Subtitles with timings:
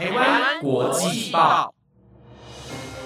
[0.00, 1.74] 台湾国际报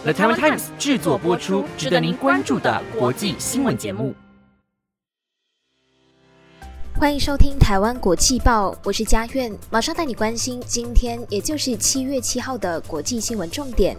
[0.04, 4.14] ，The Taiwan Times 制作播出，值得您关注的国际新闻节目。
[6.96, 13.96] 欢迎收听台湾国际报，我是佳苑，马上带你关心今天，也就是七月七号的国际新闻重点。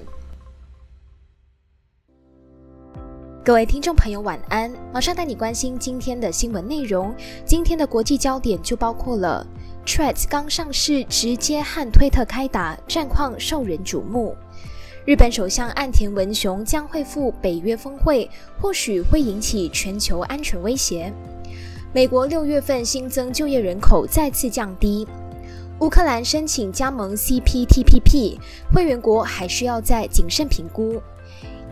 [3.46, 4.74] 各位听众朋友，晚安！
[4.92, 7.14] 马上带你关心今天的新闻内容。
[7.46, 9.46] 今天的国际焦点就包括了。
[9.86, 14.36] Threads 刚上市，直接和推特开打，战况受人瞩目。
[15.06, 18.28] 日本首相岸田文雄将会赴北约峰会，
[18.60, 21.14] 或许会引起全球安全威胁。
[21.94, 25.08] 美国六月份新增就业人口再次降低。
[25.82, 28.40] 乌克兰申请加盟 CPTPP，
[28.74, 31.00] 会员国还需要再谨慎评估。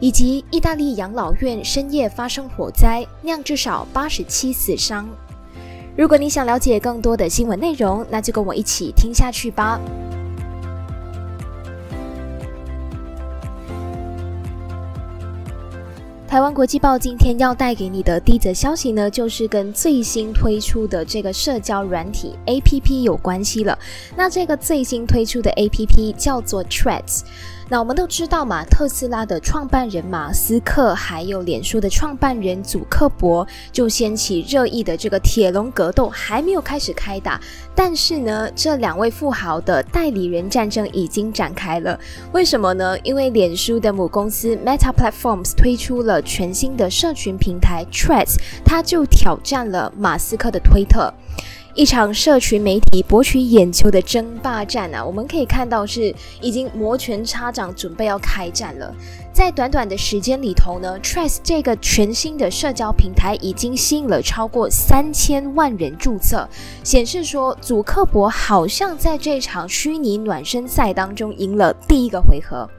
[0.03, 5.07] 以及意大利养老院深夜发生火灾，酿至少八十七死伤。
[5.95, 9.79] 如果你想了解更多的新闻内容，那就跟我一起听下去吧。
[16.27, 23.79] 台湾国际报今天要带给你的第一则消息呢，就是跟最新推出的这个社交软体 APP 有关系了。
[24.17, 27.21] 那这个最新推出的 APP 叫做 Threads。
[27.69, 37.39] 那我们都知道嘛，特斯拉的创办人马斯克，还有脸书的创办人祖克伯，就掀起热议的这个铁笼格斗还没有开始开打，
[37.73, 41.99] 但是呢，这两位富豪的代理人战争已经展开了。
[42.31, 42.97] 为什么呢？
[42.99, 51.13] 因为脸书的母公司 Meta Platforms 推出了全新的社群平台 Threads，它就挑战了马斯克的推特。
[51.75, 58.93] 一场社群媒体博取眼球的争霸战啊，我们可以看到是已经摩拳擦掌，准备要开战了。
[59.33, 66.47] 在短短的时间里头呢，Tres 这个全新的社交平台已经吸引了超过三千万人注册，
[66.83, 72.69] 显示说祖克伯好像在这场虚拟暖身赛当中赢了第一个回合。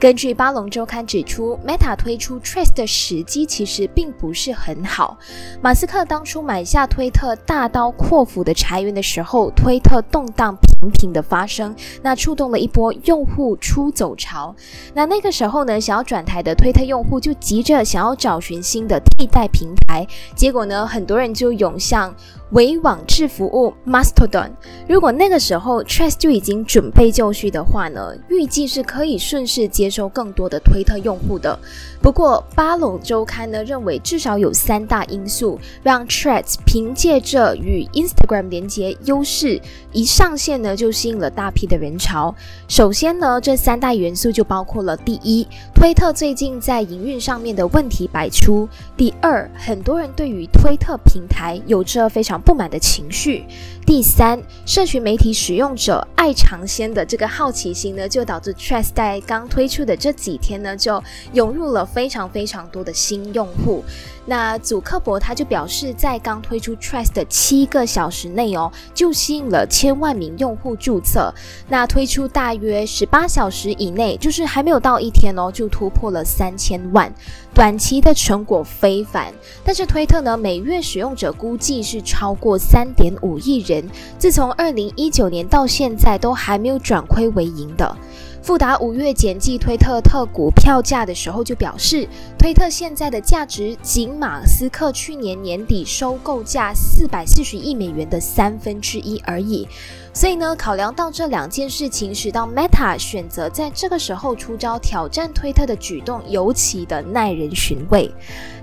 [0.00, 5.16] 根据巴龙周刊指出，Meta 推出 Trace 的时机其实并不是很好。
[5.62, 10.54] 马斯克当初买下推特，大刀阔斧的裁员的时候，推特动荡
[10.90, 14.56] 频频的发生，那触动了一波用户出走潮。
[14.94, 22.14] 那那个时候呢，想要转台的推特用户就急着想要找寻新的替代平台，结果呢，很多人就涌向。
[22.50, 24.50] 为网志服务 Mastodon，
[24.88, 31.58] 如果那个时候 trac 就已经准备就绪的话呢，预计是可以顺势接收更多的推特用户的。
[32.00, 42.34] 不过巴隆周刊呢认为，至少有三大因素让 trac 凭借着与 Instagram 连接优势，一上线呢就吸引了大批的人潮。
[42.68, 53.44] 首先呢，这三大元素就包括了：第一，推特最近在营运上面的问题百出；第二，很多人对于推特平台有着非常不满的情绪。
[53.86, 61.02] 第三，社群媒体使用者爱尝鲜的这个好奇心呢，就导致 Trace 在刚推出的这几天呢，就
[61.34, 63.84] 涌入了非常非常多的新用户。
[64.26, 71.32] 那祖克伯他就表示，在刚推出 Trace 的七个小时内哦，就吸引了千万名用户注册。
[71.68, 77.12] 那推出大约十八小时以内，就是还没有到一天哦，就突破了三千万，
[77.52, 79.30] 短期的成果非凡。
[79.62, 83.73] 但是推特呢，每月使用者估计是超过三点五亿人，
[84.18, 87.96] 自从二零一九年到现在都还没有转亏为盈的。
[88.42, 92.06] 富达五月简记推特特股票价的时候就表示，
[92.38, 99.66] 推特现在的价值仅马斯克去年年底收购价四百四十亿美元的三分之一而已。
[100.14, 108.08] 所以呢，考量到这两件事情，使到 Meta 选择在这个时候出招挑战推特的举动尤其的耐人寻味。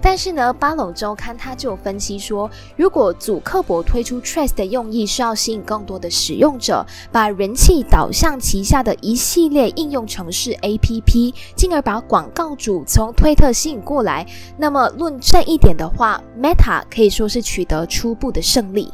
[0.01, 14.25] 但是呢，巴隆周刊他就分析说，如果祖克伯推出 Trace 的用意是要吸引更多的使用者，把人气导向旗下的一系列应用程式 APP，进而把广告主从推特吸引过来，
[14.57, 18.91] 那么论这一点的话，Meta 可以说是取得初步的胜利。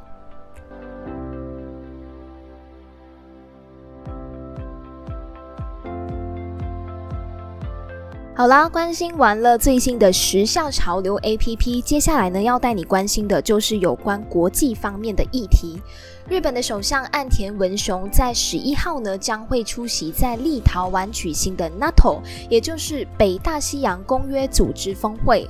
[8.37, 15.81] 好啦，关心完了最新的时效潮流 A P P，接下来呢要带你关心的就是有关国际方面的议题。
[16.29, 25.49] 日本的首相岸田文雄在十一号呢将会出席在立陶宛举行的 NATO，也就是北大西洋公约组织峰会。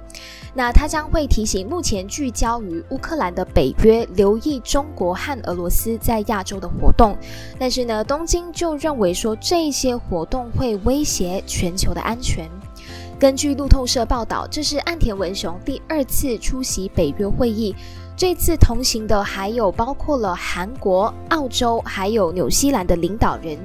[0.53, 7.17] 那他将会提醒目前聚焦于乌克兰的北约留意中国和俄罗斯在亚洲的活动。
[7.59, 12.49] 但是呢，东京就认为说这些活动会威胁全球的安全。
[13.19, 17.75] 根据路透社报道，这是岸田文雄第二次出席北约会议。
[18.15, 23.57] 这次同行的还有包括了韩国、澳洲还有纽西兰的领导人。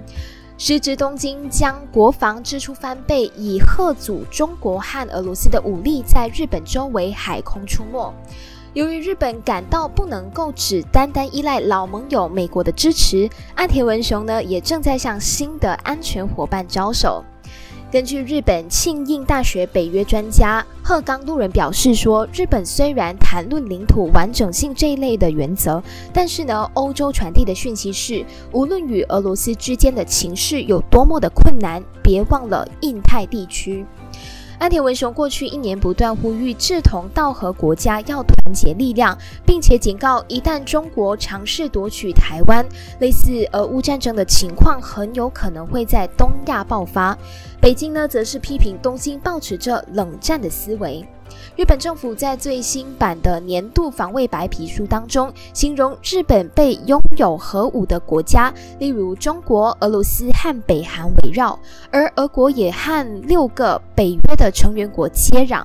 [0.57, 8.15] 时值东京将国防支出翻倍，以贺阻中国和俄罗斯的武力在日本周围海空出没。
[8.73, 17.23] 由于日本感到不能够只单单依赖老盟友美国的支持，岸田文雄呢也正在向新的安全伙伴招手。
[17.93, 33.85] 根据日本庆应大学北约专家鹤冈路人表示说，日本虽然谈论领土完整性这一类的原则，但是呢，欧洲传递的讯息是，无论与俄罗斯之间的情势有多么的困难，别忘了印太地区。
[34.63, 42.65] 安田文雄过去一年不断呼吁志同道合国家要团结力量，并且警告，一旦中国尝试夺取台湾，
[43.01, 47.19] 类似俄乌战争的情况很有可能会在东亚爆发。
[47.61, 51.05] 北京呢，则是批评东京保持着冷战的思维。
[51.57, 61.59] 日本政府在最新版的年度防卫白皮书当中，形容日本被拥有核武的国家，例如中国、俄罗斯和北韩围绕，
[61.91, 65.65] 而俄国也和六个北约的成员国接壤。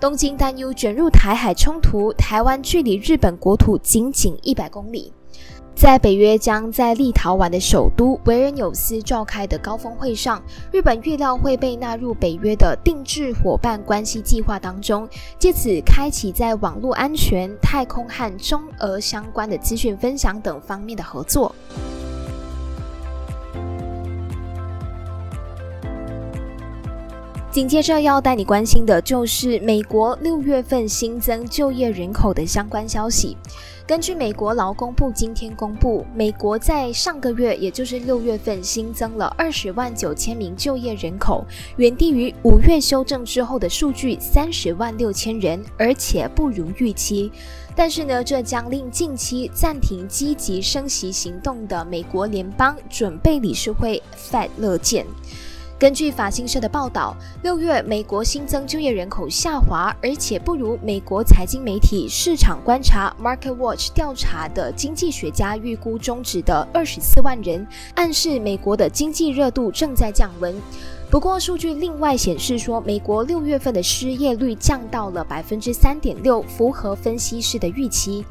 [0.00, 5.12] 东京担忧卷入台海冲突，台湾距离日本国土仅仅一百公里。
[5.74, 15.08] 在北约将在立陶宛的首都维尔纽斯召开的高峰会上，日本预料会被纳入北约的定制伙伴关系计划当中，
[15.38, 21.54] 借此开启在网络安全、太空和中俄相关的资讯分享等方面的合作。
[27.50, 33.36] 紧接着要带你关心的就是美国六月份新增就业人口的相关消息。
[33.84, 41.44] 根据美国劳工部今天公布，美国在上个月，也就是六月份新增了二十万九千名就业人口，
[41.78, 47.32] 远低于五月修正之后的数据三十万六千人，而且不如预期。
[47.74, 55.04] 但是呢，这将令近期暂停积极升息行动的美国联邦准备理事会 Fed 乐见。
[55.80, 70.54] 根据法新社的报道，六月美国新增就业人口下滑，而且不如美国财经媒体市场观察 Market Watch 调查的经济学家预估终止的二十四万人，暗示美国的经济热度正在降温。
[71.10, 78.24] 不过，数据另外显示说，美国六月份的失业率降到了百分之三点六，符合分析师的预期。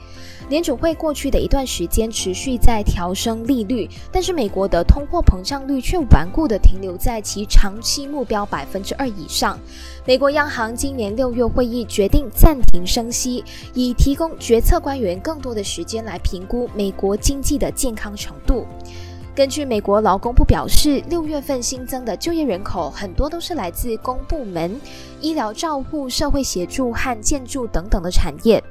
[0.48, 9.60] 联储会过去的一段时间持续在调升利率，但是美国的通货膨胀率却顽固地停留在其长期目标百分之二以上。
[10.06, 13.44] 美国央行今年六月会议决定暂停升息，
[13.74, 18.66] 以提供决策官员更多的时间来评估美国经济的健康程度。
[19.36, 24.80] 根据美国劳工部表示，六月份新增的就业人口很多都是来自公部门、
[25.22, 28.62] 医疗照护、社会协助和建筑等等的产业。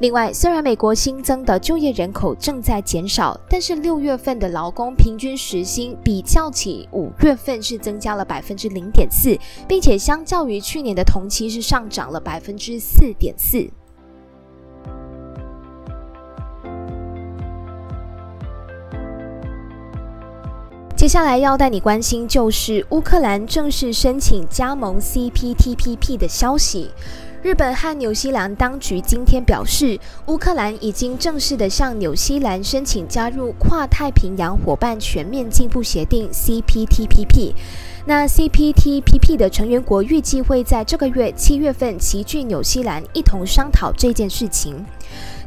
[0.00, 13.68] 另外，虽然美国新增的就业人口正在减少，但是六月份的劳工平均时薪比较起五月份是增加了百分之零点四，并且相较于去年的同期是上涨了百分之四点四。
[21.06, 26.90] 接下来要带你关心就是乌克兰正式申请加盟 CPTPP 的消息。
[27.44, 37.52] 日本和纽西兰当局今天表示，乌克兰已经正式的向纽西兰申请加入跨太平洋伙伴全面进步协定 （CPTPP）。
[38.04, 44.84] 那 CPTPP 的成员国预计会在这个月七月份齐聚纽西兰，一同商讨这件事情。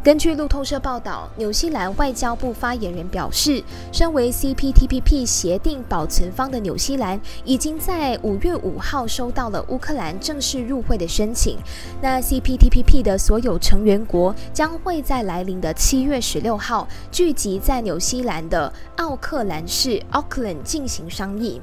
[0.02, 11.58] 根据路透社报道，纽西兰外交部发言人表示，身为 CPTPP 协定保存方的纽西兰，已经在五月五号收到了乌克兰正式入会的申请。
[12.02, 21.60] 那 CPTPP 的所有成员国将会在来临的七月十六号聚集在纽西兰的奥克兰市 Auckland 进行商议。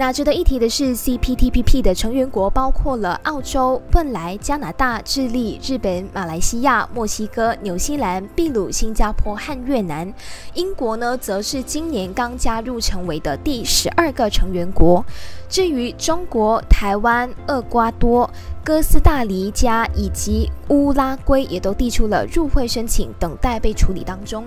[0.00, 10.14] 那值得一提的是，CPTPP 的成员国包括了澳洲、汶莱、加拿大、智利、日本、马来西亚、墨西哥、纽西兰、秘鲁、新加坡和越南。
[10.54, 15.04] 英国呢，则是今年刚加入成为的第十二个成员国。
[15.48, 18.30] 至于中国、台湾、厄瓜多、
[18.62, 24.46] 哥斯达黎加以及乌拉圭，也都递出了入会申请，等待被处理当中。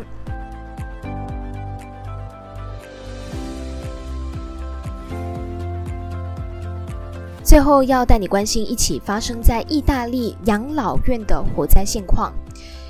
[7.51, 12.31] 最后要带你关心一起发生在意大利养老院的火灾现况。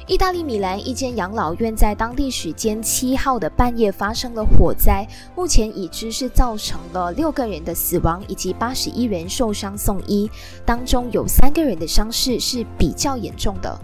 [0.06, 5.03] 意大利米兰一间养老院在当地时间七号的半夜发生了火灾，
[5.36, 10.30] 目前已知是造成了六个人的死亡以及八十一人受伤送医，
[10.63, 13.80] 当中有三个人的伤势是比较严重的。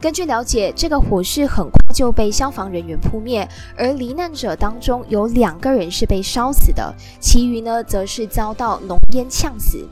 [0.00, 9.84] 根据了解，这个火势很快就被消防人员扑灭，而罹难者当中有两个人是被烧死的，其余呢则是遭到浓烟呛死。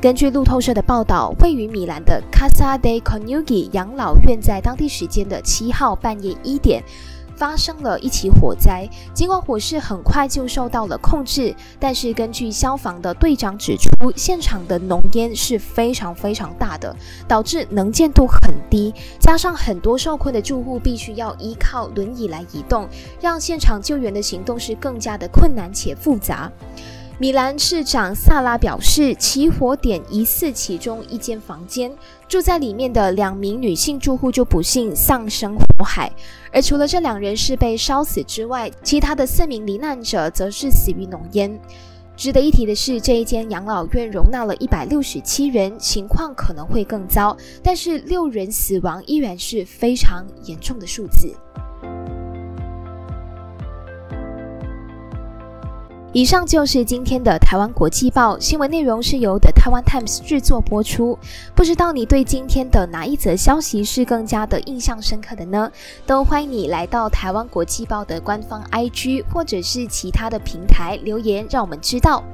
[0.00, 6.84] 根据路透社的报道，位于米兰的 Casa de c o n u g i 养老院在当地时间的七号半夜一点
[7.34, 8.88] 发生了一起火灾。
[9.12, 16.94] 尽管火势很快就受到了控制，但是根据消防的队长指出，现场的浓烟是非常非常大的，
[17.26, 22.88] 导致能见度很低，加上很多受困的住户必须要依靠轮椅来移动，
[23.20, 26.52] 让现场救援的行动是更加的困难且复杂。
[27.20, 31.92] 米兰市长萨拉表示，起火点疑似其中一间房间，
[32.28, 36.12] 住在里面的两名女性住户就不幸丧生火海。
[36.52, 41.58] 而除了这两人是被烧死之外，其他的四名罹难者则是死于浓烟。
[42.16, 51.34] 值得一提的是，这一间养老院容纳了一百六十七人，情况可能会更糟，但是六人死亡依然是非常严重的数字。
[56.14, 61.18] 以上就是今天的台湾国际报新闻内容，是由 The Taiwan Times 制作播出。
[61.54, 65.70] 不知道你对今天的哪一则消息是更加的印象深刻的呢？
[66.06, 72.24] 都欢迎你来到台湾国际报的官方 IG 或者是其他的平台留言，让我们知道。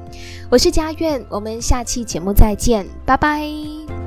[0.49, 4.04] 我是佳苑，我们下期节目再见，拜拜。